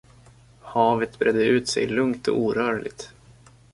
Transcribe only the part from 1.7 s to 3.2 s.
lugnt och orörligt.